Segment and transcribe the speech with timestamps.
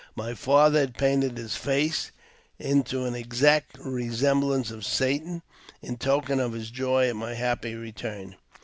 [0.15, 2.09] My father had painted his face
[2.57, 5.43] into an exact resemblance of Satan,
[5.79, 8.35] in token of his joy at my happy return.